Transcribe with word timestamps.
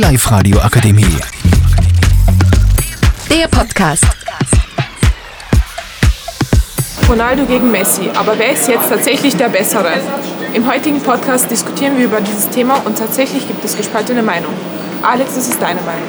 Live-Radio 0.00 0.58
Akademie. 0.60 1.04
Der 3.28 3.46
Podcast. 3.48 4.06
Ronaldo 7.06 7.44
gegen 7.44 7.70
Messi, 7.70 8.08
aber 8.14 8.38
wer 8.38 8.54
ist 8.54 8.66
jetzt 8.66 8.88
tatsächlich 8.88 9.36
der 9.36 9.50
Bessere? 9.50 9.92
Im 10.54 10.66
heutigen 10.66 11.02
Podcast 11.02 11.50
diskutieren 11.50 11.98
wir 11.98 12.06
über 12.06 12.22
dieses 12.22 12.48
Thema 12.48 12.80
und 12.86 12.96
tatsächlich 12.96 13.46
gibt 13.46 13.62
es 13.62 13.76
gespaltene 13.76 14.22
Meinungen. 14.22 14.56
Alex, 15.02 15.36
was 15.36 15.48
ist 15.48 15.60
deine 15.60 15.82
Meinung? 15.82 16.08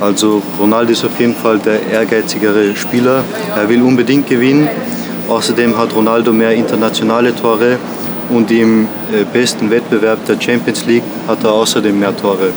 Also 0.00 0.42
Ronaldo 0.58 0.90
ist 0.90 1.04
auf 1.04 1.16
jeden 1.20 1.36
Fall 1.36 1.60
der 1.60 1.86
ehrgeizigere 1.86 2.74
Spieler. 2.74 3.22
Er 3.54 3.68
will 3.68 3.82
unbedingt 3.82 4.26
gewinnen. 4.28 4.68
Außerdem 5.28 5.78
hat 5.78 5.94
Ronaldo 5.94 6.32
mehr 6.32 6.54
internationale 6.54 7.36
Tore 7.36 7.78
und 8.30 8.50
im 8.50 8.88
äh, 9.12 9.24
besten 9.32 9.70
Wettbewerb 9.70 10.24
der 10.26 10.40
Champions 10.40 10.86
League 10.86 11.04
hat 11.28 11.44
er 11.44 11.52
außerdem 11.52 11.96
mehr 11.96 12.16
Tore. 12.16 12.50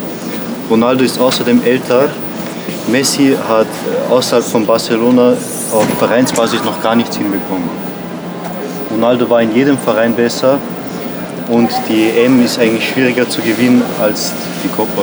Ronaldo 0.70 1.03
ist 1.03 1.20
außerdem 1.20 1.62
älter. 1.63 2.09
Messi 2.88 3.35
hat 3.48 3.67
äh, 3.67 4.12
außerhalb 4.12 4.45
von 4.45 4.66
Barcelona 4.66 5.34
auf 5.72 5.86
Vereinsbasis 5.99 6.63
noch 6.63 6.81
gar 6.81 6.95
nichts 6.95 7.17
hinbekommen. 7.17 7.70
Ronaldo 8.91 9.30
war 9.30 9.41
in 9.41 9.53
jedem 9.55 9.77
Verein 9.77 10.13
besser 10.16 10.59
und 11.49 11.70
die 11.89 12.09
EM 12.09 12.44
ist 12.44 12.59
eigentlich 12.59 12.88
schwieriger 12.88 13.27
zu 13.27 13.41
gewinnen 13.41 13.81
als 14.02 14.31
die 14.63 14.70
Copa. 14.70 15.02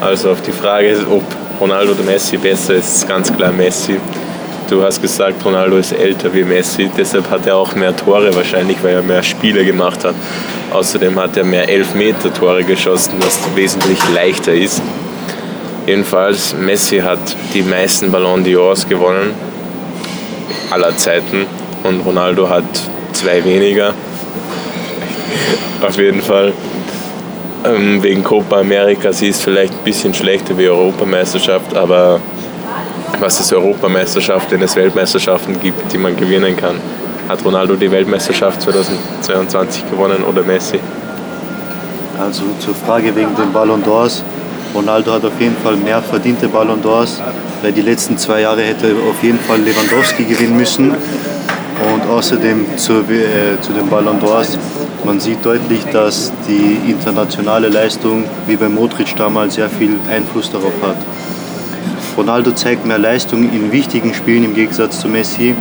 Also 0.00 0.30
auf 0.30 0.40
die 0.42 0.52
Frage, 0.52 0.96
ob 1.10 1.22
Ronaldo 1.60 1.92
oder 1.92 2.04
Messi 2.04 2.36
besser 2.36 2.74
ist, 2.74 2.96
ist 2.96 3.08
ganz 3.08 3.34
klar 3.34 3.52
Messi. 3.52 3.98
Du 4.70 4.84
hast 4.84 5.02
gesagt, 5.02 5.44
Ronaldo 5.44 5.78
ist 5.78 5.90
älter 5.90 6.32
wie 6.32 6.44
Messi, 6.44 6.88
deshalb 6.96 7.28
hat 7.28 7.44
er 7.44 7.56
auch 7.56 7.74
mehr 7.74 7.94
Tore 7.96 8.32
wahrscheinlich, 8.36 8.76
weil 8.84 8.94
er 8.94 9.02
mehr 9.02 9.20
Spiele 9.20 9.64
gemacht 9.64 10.04
hat. 10.04 10.14
Außerdem 10.70 11.18
hat 11.18 11.36
er 11.36 11.42
mehr 11.42 11.68
Elfmeter-Tore 11.68 12.62
geschossen, 12.62 13.14
was 13.18 13.40
wesentlich 13.56 13.98
leichter 14.14 14.54
ist. 14.54 14.80
Jedenfalls, 15.88 16.54
Messi 16.54 17.00
hat 17.00 17.18
die 17.52 17.62
meisten 17.62 18.12
Ballon 18.12 18.44
d'Ors 18.44 18.88
gewonnen, 18.88 19.34
aller 20.70 20.96
Zeiten. 20.96 21.46
Und 21.82 22.02
Ronaldo 22.06 22.48
hat 22.48 22.62
zwei 23.12 23.44
weniger. 23.44 23.92
Auf 25.82 25.98
jeden 25.98 26.22
Fall. 26.22 26.52
Ähm, 27.64 28.00
wegen 28.04 28.22
Copa 28.22 28.60
America, 28.60 29.12
sie 29.12 29.30
ist 29.30 29.42
vielleicht 29.42 29.72
ein 29.72 29.84
bisschen 29.84 30.14
schlechter 30.14 30.56
wie 30.56 30.68
Europameisterschaft, 30.68 31.76
aber 31.76 32.20
was 33.20 33.38
ist 33.38 33.52
Europameisterschaft, 33.52 34.50
wenn 34.50 34.62
es 34.62 34.74
Weltmeisterschaften 34.76 35.60
gibt, 35.60 35.92
die 35.92 35.98
man 35.98 36.16
gewinnen 36.16 36.56
kann? 36.56 36.76
Hat 37.28 37.44
Ronaldo 37.44 37.76
die 37.76 37.90
Weltmeisterschaft 37.90 38.62
2022 38.62 39.90
gewonnen 39.90 40.24
oder 40.24 40.42
Messi? 40.42 40.80
Also 42.18 42.42
zur 42.58 42.74
Frage 42.74 43.14
wegen 43.14 43.34
den 43.36 43.52
Ballon 43.52 43.82
d'Ors. 43.82 44.22
Ronaldo 44.74 45.12
hat 45.12 45.24
auf 45.24 45.38
jeden 45.38 45.56
Fall 45.56 45.76
mehr 45.76 46.00
verdiente 46.00 46.48
Ballon 46.48 46.82
d'Ors, 46.82 47.20
weil 47.62 47.72
die 47.72 47.82
letzten 47.82 48.16
zwei 48.16 48.40
Jahre 48.40 48.62
hätte 48.62 48.94
auf 49.08 49.22
jeden 49.22 49.38
Fall 49.38 49.60
Lewandowski 49.60 50.24
gewinnen 50.24 50.56
müssen. 50.56 50.90
Und 50.90 52.10
außerdem 52.10 52.76
zu, 52.76 52.92
äh, 53.00 53.60
zu 53.60 53.72
den 53.72 53.88
Ballon 53.88 54.20
d'Ors, 54.20 54.56
man 55.04 55.18
sieht 55.18 55.44
deutlich, 55.44 55.84
dass 55.92 56.32
die 56.46 56.90
internationale 56.90 57.68
Leistung, 57.68 58.24
wie 58.46 58.56
bei 58.56 58.68
Modric 58.68 59.16
damals, 59.16 59.54
sehr 59.54 59.70
viel 59.70 59.98
Einfluss 60.10 60.50
darauf 60.50 60.74
hat. 60.82 60.96
Ronaldo 62.16 62.52
zeigt 62.52 62.86
mehr 62.86 62.98
Leistung 62.98 63.50
in 63.52 63.72
wichtigen 63.72 64.14
Spielen 64.14 64.44
im 64.44 64.54
Gegensatz 64.54 65.00
zu 65.00 65.08
Messi. 65.08 65.54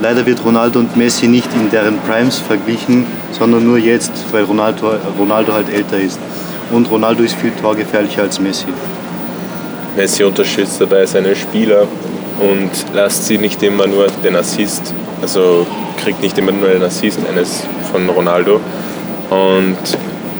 Leider 0.00 0.26
wird 0.26 0.44
Ronaldo 0.44 0.80
und 0.80 0.96
Messi 0.96 1.28
nicht 1.28 1.48
in 1.54 1.70
deren 1.70 1.98
Primes 2.00 2.38
verglichen, 2.38 3.06
sondern 3.32 3.64
nur 3.64 3.78
jetzt, 3.78 4.12
weil 4.32 4.44
Ronaldo, 4.44 4.92
Ronaldo 5.18 5.52
halt 5.52 5.72
älter 5.72 5.98
ist. 5.98 6.18
Und 6.70 6.90
Ronaldo 6.90 7.22
ist 7.22 7.36
viel 7.36 7.52
torgefährlicher 7.52 8.22
als 8.22 8.40
Messi. 8.40 8.66
Messi 9.96 10.24
unterstützt 10.24 10.80
dabei 10.80 11.06
seine 11.06 11.36
Spieler 11.36 11.86
und 12.40 12.70
lässt 12.94 13.26
sie 13.26 13.38
nicht 13.38 13.62
immer 13.62 13.86
nur 13.86 14.08
den 14.24 14.34
Assist, 14.36 14.92
also 15.22 15.66
kriegt 16.02 16.20
nicht 16.20 16.36
immer 16.36 16.52
nur 16.52 16.68
den 16.68 16.82
Assist 16.82 17.20
eines 17.28 17.62
von 17.92 18.08
Ronaldo. 18.08 18.60
Und 19.30 19.78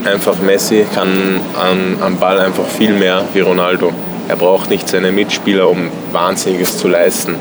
einfach 0.05 0.39
Messi 0.41 0.85
kann 0.95 1.09
am, 1.55 2.03
am 2.03 2.19
Ball 2.19 2.41
einfach 2.41 2.67
viel 2.67 2.93
mehr 2.93 3.23
wie 3.33 3.41
Ronaldo. 3.41 3.93
Er 4.27 4.37
braucht 4.37 4.71
nicht 4.71 4.89
seine 4.89 5.13
Mitspieler, 5.13 5.69
um 5.69 5.91
Wahnsinniges 6.13 6.79
zu 6.79 6.89
leisten. 6.89 7.37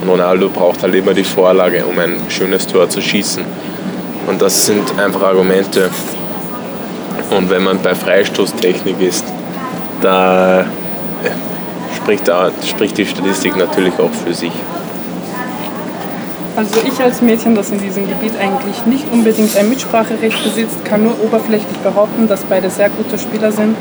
Und 0.00 0.08
Ronaldo 0.08 0.48
braucht 0.48 0.82
halt 0.82 0.94
immer 0.94 1.12
die 1.12 1.24
Vorlage, 1.24 1.84
um 1.84 1.98
ein 1.98 2.16
schönes 2.28 2.66
Tor 2.66 2.88
zu 2.88 3.02
schießen. 3.02 3.44
Und 4.26 4.40
das 4.40 4.66
sind 4.66 4.98
einfach 4.98 5.22
Argumente. 5.22 5.90
Und 7.30 7.50
wenn 7.50 7.64
man 7.64 7.80
bei 7.82 7.94
Freistoßtechnik 7.94 9.00
ist, 9.00 9.24
da 10.00 10.64
spricht, 11.96 12.28
da 12.28 12.50
spricht 12.66 12.98
die 12.98 13.06
Statistik 13.06 13.56
natürlich 13.56 13.94
auch 13.98 14.10
für 14.24 14.34
sich. 14.34 14.52
Also 16.56 16.80
ich 16.86 17.00
als 17.00 17.22
Mädchen, 17.22 17.54
das 17.54 17.70
in 17.70 17.78
diesem 17.78 18.06
Gebiet 18.08 18.32
eigentlich 18.38 18.84
nicht 18.84 19.04
unbedingt 19.10 19.56
ein 19.56 19.68
Mitspracherecht 19.68 20.42
besitzt, 20.44 20.84
kann 20.84 21.04
nur 21.04 21.14
oberflächlich 21.22 21.78
behaupten, 21.78 22.28
dass 22.28 22.42
beide 22.44 22.68
sehr 22.68 22.90
gute 22.90 23.18
Spieler 23.18 23.52
sind 23.52 23.76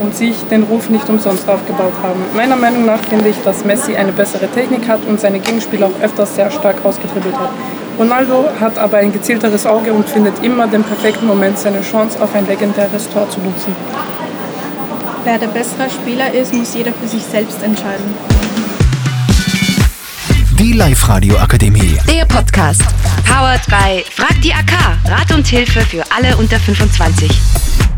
und 0.00 0.14
sich 0.14 0.36
den 0.50 0.62
Ruf 0.64 0.90
nicht 0.90 1.08
umsonst 1.08 1.48
aufgebaut 1.48 1.94
haben. 2.02 2.20
Meiner 2.34 2.56
Meinung 2.56 2.84
nach 2.84 3.00
finde 3.00 3.28
ich, 3.28 3.36
dass 3.42 3.64
Messi 3.64 3.96
eine 3.96 4.12
bessere 4.12 4.48
Technik 4.48 4.88
hat 4.88 5.04
und 5.06 5.20
seine 5.20 5.40
Gegenspieler 5.40 5.86
auch 5.86 6.02
öfters 6.02 6.34
sehr 6.34 6.50
stark 6.50 6.84
ausgetribbelt 6.84 7.38
hat. 7.38 7.50
Ronaldo 7.98 8.48
hat 8.60 8.78
aber 8.78 8.96
ein 8.98 9.12
gezielteres 9.12 9.66
Auge 9.66 9.92
und 9.92 10.08
findet 10.08 10.42
immer 10.42 10.66
den 10.66 10.82
perfekten 10.82 11.26
Moment, 11.26 11.58
seine 11.58 11.80
Chance 11.82 12.20
auf 12.20 12.34
ein 12.34 12.46
legendäres 12.46 13.08
Tor 13.08 13.28
zu 13.30 13.40
nutzen. 13.40 13.74
Wer 15.24 15.38
der 15.38 15.46
bessere 15.46 15.88
Spieler 15.88 16.32
ist, 16.34 16.52
muss 16.52 16.74
jeder 16.74 16.92
für 16.92 17.06
sich 17.06 17.22
selbst 17.22 17.62
entscheiden. 17.62 18.14
Die 20.58 20.72
Live-Radio 20.72 21.36
Akademie. 21.38 21.98
Der 22.08 22.24
Podcast. 22.26 22.82
Powered 23.26 23.66
by 23.66 24.04
Frag 24.10 24.40
die 24.42 24.52
AK. 24.52 24.98
Rat 25.06 25.32
und 25.32 25.46
Hilfe 25.46 25.80
für 25.80 26.04
alle 26.10 26.36
unter 26.36 26.58
25. 26.58 27.93